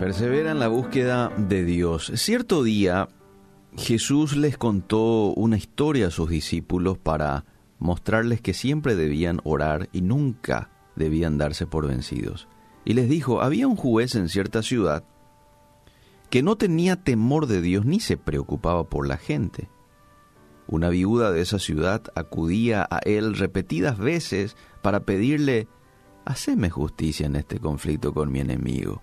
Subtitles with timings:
[0.00, 2.10] Persevera en la búsqueda de Dios.
[2.14, 3.10] Cierto día
[3.76, 7.44] Jesús les contó una historia a sus discípulos para
[7.78, 12.48] mostrarles que siempre debían orar y nunca debían darse por vencidos.
[12.86, 15.04] Y les dijo, había un juez en cierta ciudad
[16.30, 19.68] que no tenía temor de Dios ni se preocupaba por la gente.
[20.66, 25.68] Una viuda de esa ciudad acudía a él repetidas veces para pedirle,
[26.24, 29.02] haceme justicia en este conflicto con mi enemigo.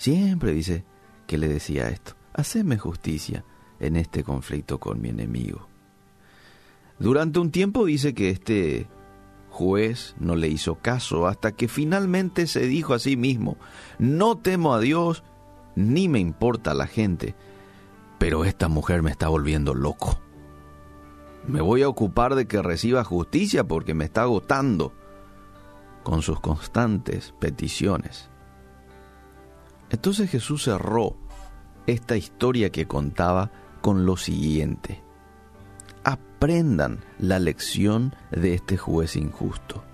[0.00, 0.82] Siempre dice
[1.26, 3.44] que le decía esto, haceme justicia
[3.80, 5.68] en este conflicto con mi enemigo.
[6.98, 8.88] Durante un tiempo dice que este
[9.50, 13.58] juez no le hizo caso hasta que finalmente se dijo a sí mismo,
[13.98, 15.22] no temo a Dios
[15.76, 17.34] ni me importa la gente,
[18.18, 20.18] pero esta mujer me está volviendo loco.
[21.46, 24.94] Me voy a ocupar de que reciba justicia porque me está agotando
[26.02, 28.29] con sus constantes peticiones.
[29.90, 31.16] Entonces Jesús cerró
[31.86, 35.02] esta historia que contaba con lo siguiente.
[36.04, 39.84] Aprendan la lección de este juez injusto.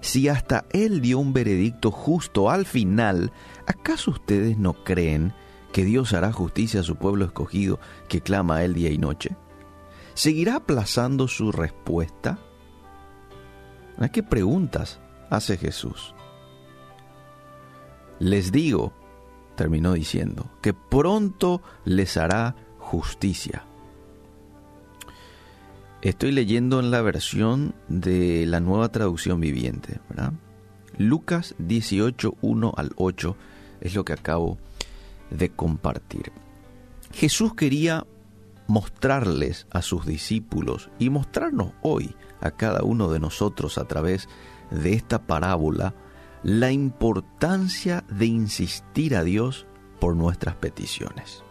[0.00, 3.32] Si hasta él dio un veredicto justo al final,
[3.66, 5.32] ¿acaso ustedes no creen
[5.72, 9.36] que Dios hará justicia a su pueblo escogido que clama a él día y noche?
[10.14, 12.38] ¿Seguirá aplazando su respuesta?
[13.98, 16.14] ¿A qué preguntas hace Jesús?
[18.18, 18.92] Les digo,
[19.56, 23.64] terminó diciendo, que pronto les hará justicia.
[26.02, 29.98] Estoy leyendo en la versión de la nueva traducción viviente.
[30.98, 33.36] Lucas 18, 1 al 8
[33.80, 34.58] es lo que acabo
[35.30, 36.30] de compartir.
[37.12, 38.06] Jesús quería
[38.68, 44.28] mostrarles a sus discípulos y mostrarnos hoy a cada uno de nosotros a través
[44.70, 45.94] de esta parábola
[46.42, 49.66] la importancia de insistir a Dios
[50.00, 51.42] por nuestras peticiones.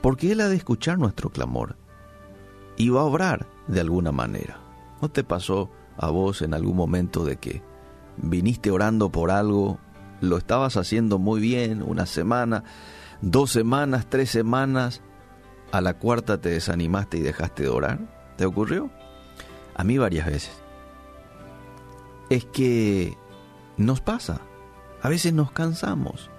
[0.00, 1.76] Porque Él ha de escuchar nuestro clamor
[2.76, 4.58] y va a obrar de alguna manera.
[5.00, 7.62] ¿No te pasó a vos en algún momento de que
[8.16, 9.78] viniste orando por algo,
[10.20, 12.64] lo estabas haciendo muy bien, una semana,
[13.20, 15.02] dos semanas, tres semanas,
[15.72, 17.98] a la cuarta te desanimaste y dejaste de orar?
[18.36, 18.90] ¿Te ocurrió?
[19.74, 20.63] A mí varias veces
[22.30, 23.16] es que
[23.76, 24.40] nos pasa.
[25.02, 26.30] A veces nos cansamos,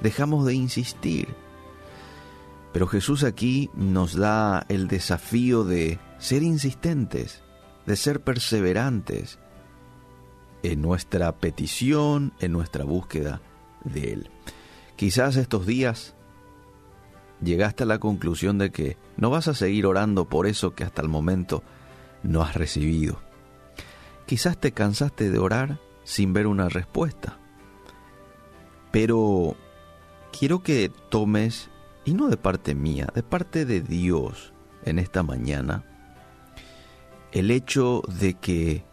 [0.00, 1.34] dejamos de insistir.
[2.72, 7.42] Pero Jesús aquí nos da el desafío de ser insistentes,
[7.84, 9.38] de ser perseverantes
[10.62, 13.42] en nuestra petición, en nuestra búsqueda
[13.84, 14.30] de Él.
[14.96, 16.14] Quizás estos días
[17.42, 21.02] llegaste a la conclusión de que no vas a seguir orando por eso que hasta
[21.02, 21.62] el momento
[22.22, 23.20] no has recibido.
[24.32, 27.38] Quizás te cansaste de orar sin ver una respuesta.
[28.90, 29.58] Pero
[30.32, 31.68] quiero que tomes,
[32.06, 34.54] y no de parte mía, de parte de Dios
[34.86, 35.84] en esta mañana,
[37.32, 38.86] el hecho de que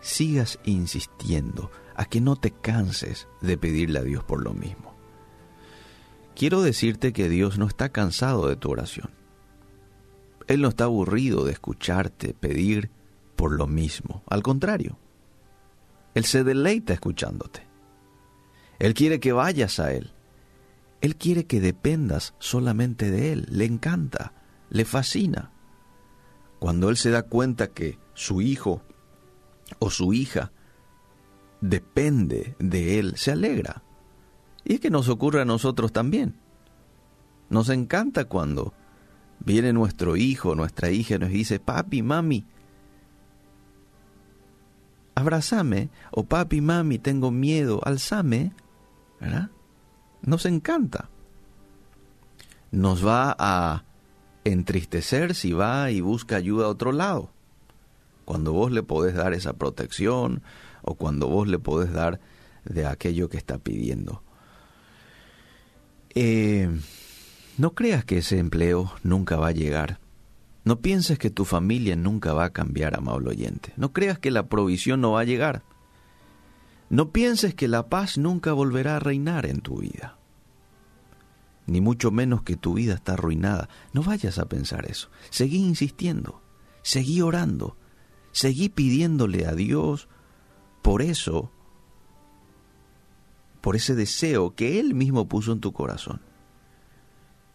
[0.00, 4.94] sigas insistiendo, a que no te canses de pedirle a Dios por lo mismo.
[6.36, 9.10] Quiero decirte que Dios no está cansado de tu oración.
[10.46, 12.92] Él no está aburrido de escucharte pedir
[13.36, 14.22] por lo mismo.
[14.28, 14.98] Al contrario,
[16.14, 17.66] Él se deleita escuchándote.
[18.78, 20.12] Él quiere que vayas a Él.
[21.00, 23.46] Él quiere que dependas solamente de Él.
[23.50, 24.32] Le encanta,
[24.70, 25.52] le fascina.
[26.58, 28.82] Cuando Él se da cuenta que su hijo
[29.78, 30.52] o su hija
[31.60, 33.82] depende de Él, se alegra.
[34.64, 36.36] Y es que nos ocurre a nosotros también.
[37.50, 38.72] Nos encanta cuando
[39.40, 42.46] viene nuestro hijo, nuestra hija nos dice, papi, mami,
[45.14, 48.52] abrazame, o papi, mami, tengo miedo, alzame,
[49.20, 49.50] ¿verdad?
[50.22, 51.08] Nos encanta.
[52.70, 53.84] Nos va a
[54.44, 57.30] entristecer si va y busca ayuda a otro lado.
[58.24, 60.42] Cuando vos le podés dar esa protección
[60.82, 62.20] o cuando vos le podés dar
[62.64, 64.22] de aquello que está pidiendo.
[66.14, 66.68] Eh,
[67.58, 69.98] no creas que ese empleo nunca va a llegar.
[70.64, 73.74] No pienses que tu familia nunca va a cambiar, amable oyente.
[73.76, 75.62] No creas que la provisión no va a llegar.
[76.88, 80.18] No pienses que la paz nunca volverá a reinar en tu vida.
[81.66, 83.68] Ni mucho menos que tu vida está arruinada.
[83.92, 85.10] No vayas a pensar eso.
[85.30, 86.42] Seguí insistiendo.
[86.82, 87.76] Seguí orando.
[88.32, 90.08] Seguí pidiéndole a Dios
[90.82, 91.50] por eso,
[93.60, 96.20] por ese deseo que Él mismo puso en tu corazón.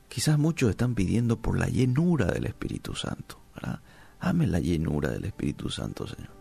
[0.10, 3.40] Quizás muchos están pidiendo por la llenura del Espíritu Santo.
[3.56, 3.80] ¿verdad?
[4.22, 6.32] Dame la llenura del Espíritu Santo, Señor.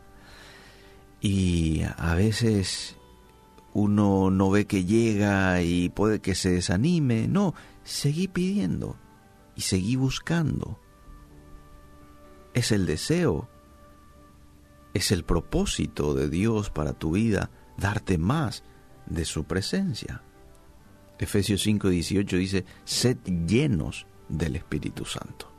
[1.21, 2.97] Y a veces
[3.75, 7.29] uno no ve que llega y puede que se desanime.
[7.29, 7.55] No,
[7.85, 8.97] seguí pidiendo
[9.55, 10.81] y seguí buscando.
[12.55, 13.49] Es el deseo,
[14.95, 18.65] es el propósito de Dios para tu vida, darte más
[19.07, 20.23] de su presencia.
[21.19, 25.53] Efesios 5:18 dice, sed llenos del Espíritu Santo.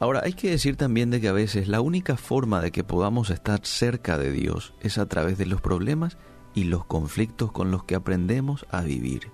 [0.00, 3.30] Ahora, hay que decir también de que a veces la única forma de que podamos
[3.30, 6.16] estar cerca de Dios es a través de los problemas
[6.54, 9.32] y los conflictos con los que aprendemos a vivir.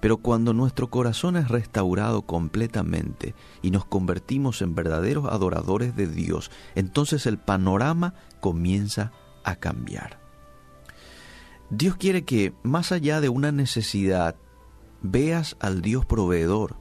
[0.00, 6.50] Pero cuando nuestro corazón es restaurado completamente y nos convertimos en verdaderos adoradores de Dios,
[6.74, 9.12] entonces el panorama comienza
[9.44, 10.19] a cambiar.
[11.70, 14.34] Dios quiere que, más allá de una necesidad,
[15.02, 16.76] veas al Dios proveedor,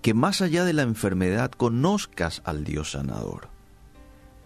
[0.00, 3.50] que más allá de la enfermedad conozcas al Dios sanador,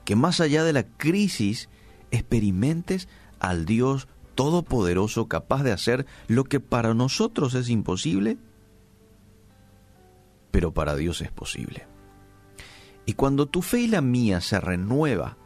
[0.05, 1.69] que más allá de la crisis
[2.11, 3.08] experimentes
[3.38, 8.38] al Dios todopoderoso capaz de hacer lo que para nosotros es imposible,
[10.50, 11.87] pero para Dios es posible.
[13.06, 15.37] Y cuando tu fe y la mía se renueva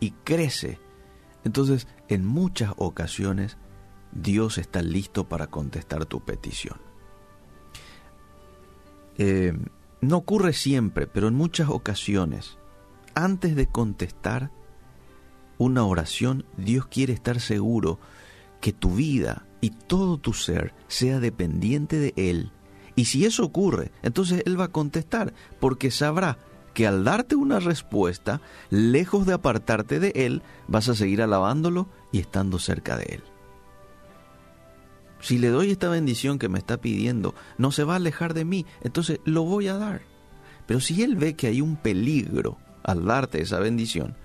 [0.00, 0.78] y crece,
[1.44, 3.58] entonces en muchas ocasiones
[4.14, 6.78] Dios está listo para contestar tu petición.
[9.18, 9.52] Eh,
[10.00, 12.58] no ocurre siempre, pero en muchas ocasiones,
[13.14, 14.50] antes de contestar
[15.58, 17.98] una oración, Dios quiere estar seguro
[18.60, 22.52] que tu vida y todo tu ser sea dependiente de Él.
[22.96, 26.38] Y si eso ocurre, entonces Él va a contestar, porque sabrá
[26.74, 28.40] que al darte una respuesta,
[28.70, 33.22] lejos de apartarte de Él, vas a seguir alabándolo y estando cerca de Él.
[35.24, 38.44] Si le doy esta bendición que me está pidiendo, no se va a alejar de
[38.44, 40.02] mí, entonces lo voy a dar.
[40.66, 44.18] Pero si Él ve que hay un peligro al darte esa bendición,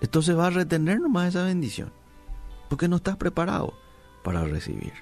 [0.00, 1.92] entonces va a retener nomás esa bendición,
[2.70, 3.74] porque no estás preparado
[4.24, 4.94] para recibir.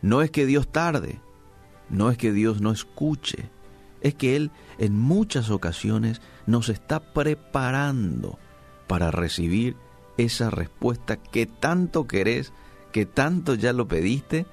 [0.00, 1.20] No es que Dios tarde,
[1.90, 3.50] no es que Dios no escuche,
[4.00, 8.38] es que Él en muchas ocasiones nos está preparando
[8.86, 9.74] para recibir
[10.18, 12.52] esa respuesta que tanto querés
[12.92, 14.46] que tanto ya lo pediste,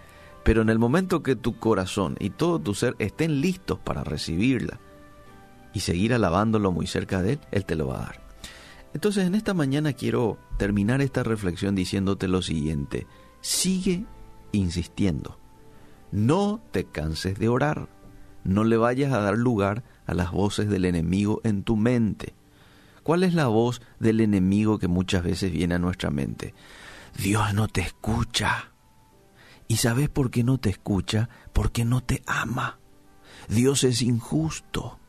[0.43, 4.79] pero en el momento que tu corazón y todo tu ser estén listos para recibirla
[5.73, 8.29] y seguir alabándolo muy cerca de Él, Él te lo va a dar.
[8.93, 13.05] Entonces en esta mañana quiero terminar esta reflexión diciéndote lo siguiente,
[13.41, 14.05] sigue
[14.51, 15.37] insistiendo,
[16.11, 17.87] no te canses de orar,
[18.43, 22.33] no le vayas a dar lugar a las voces del enemigo en tu mente.
[23.03, 26.53] ¿Cuál es la voz del enemigo que muchas veces viene a nuestra mente?
[27.17, 28.71] Dios no te escucha.
[29.67, 31.29] ¿Y sabes por qué no te escucha?
[31.53, 32.79] Porque no te ama.
[33.47, 34.99] Dios es injusto.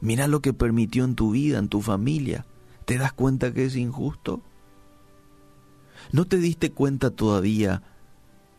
[0.00, 2.46] Mira lo que permitió en tu vida, en tu familia.
[2.84, 4.42] ¿Te das cuenta que es injusto?
[6.12, 7.82] ¿No te diste cuenta todavía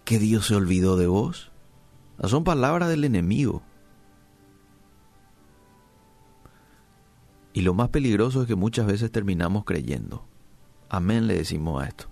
[0.04, 1.52] que Dios se olvidó de vos?
[2.26, 3.64] Son palabras del enemigo.
[7.54, 10.26] Y lo más peligroso es que muchas veces terminamos creyendo.
[10.90, 12.09] Amén le decimos a esto.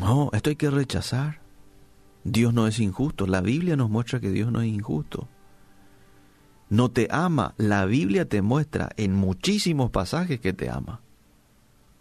[0.00, 1.40] No, esto hay que rechazar.
[2.24, 3.26] Dios no es injusto.
[3.26, 5.28] La Biblia nos muestra que Dios no es injusto.
[6.70, 7.54] No te ama.
[7.58, 11.00] La Biblia te muestra en muchísimos pasajes que te ama.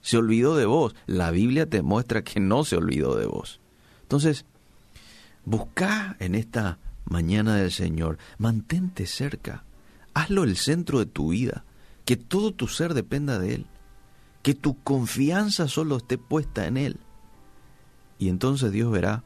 [0.01, 0.95] Se olvidó de vos.
[1.07, 3.59] La Biblia te muestra que no se olvidó de vos.
[4.03, 4.45] Entonces,
[5.43, 8.17] busca en esta mañana del Señor.
[8.37, 9.65] Mantente cerca.
[10.13, 11.65] Hazlo el centro de tu vida.
[12.05, 13.65] Que todo tu ser dependa de Él.
[14.41, 16.97] Que tu confianza solo esté puesta en Él.
[18.19, 19.23] Y entonces Dios verá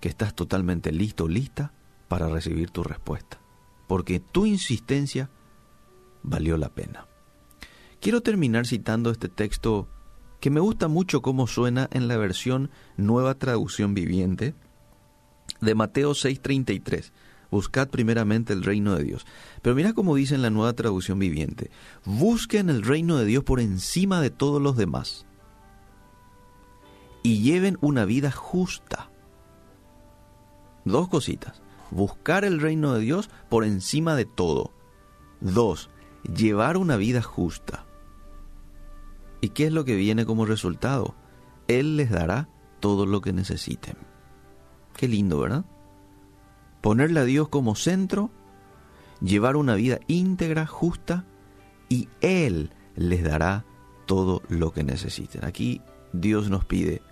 [0.00, 1.72] que estás totalmente listo lista
[2.08, 3.38] para recibir tu respuesta.
[3.86, 5.30] Porque tu insistencia
[6.22, 7.06] valió la pena.
[8.00, 9.86] Quiero terminar citando este texto
[10.40, 14.54] que me gusta mucho cómo suena en la versión Nueva Traducción Viviente
[15.60, 17.12] de Mateo 6:33.
[17.50, 19.26] Buscad primeramente el reino de Dios.
[19.62, 21.70] Pero mira cómo dice en la Nueva Traducción Viviente.
[22.04, 25.25] Busquen el reino de Dios por encima de todos los demás
[27.26, 29.10] y lleven una vida justa.
[30.84, 31.60] Dos cositas.
[31.90, 34.70] Buscar el reino de Dios por encima de todo.
[35.40, 35.90] Dos,
[36.22, 37.84] llevar una vida justa.
[39.40, 41.16] ¿Y qué es lo que viene como resultado?
[41.66, 43.96] Él les dará todo lo que necesiten.
[44.96, 45.64] Qué lindo, ¿verdad?
[46.80, 48.30] Ponerle a Dios como centro,
[49.20, 51.24] llevar una vida íntegra, justa,
[51.88, 53.64] y Él les dará
[54.06, 55.44] todo lo que necesiten.
[55.44, 57.02] Aquí Dios nos pide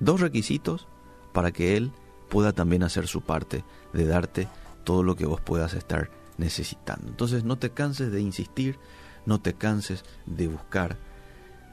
[0.00, 0.88] dos requisitos
[1.32, 1.92] para que Él
[2.28, 4.48] pueda también hacer su parte de darte
[4.84, 7.08] todo lo que vos puedas estar necesitando.
[7.08, 8.78] Entonces no te canses de insistir,
[9.26, 10.98] no te canses de buscar,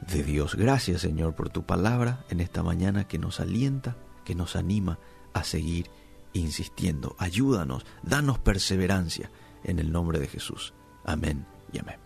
[0.06, 0.54] de Dios.
[0.54, 4.98] Gracias Señor por tu palabra en esta mañana que nos alienta, que nos anima
[5.32, 5.90] a seguir
[6.34, 7.16] insistiendo.
[7.18, 9.30] Ayúdanos, danos perseverancia
[9.64, 10.74] en el nombre de Jesús.
[11.04, 11.98] Amén y amén.